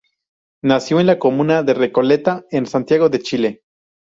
Nació 0.63 0.99
en 0.99 1.05
la 1.05 1.19
comuna 1.19 1.61
de 1.61 1.75
Recoleta, 1.75 2.43
en 2.49 2.65
Santiago 2.65 3.07
de 3.09 3.19
Chile. 3.19 3.61